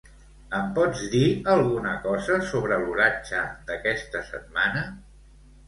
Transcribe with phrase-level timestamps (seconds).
[0.59, 1.21] Em pots dir
[1.57, 4.85] alguna cosa sobre l'oratge d'aquesta setmana?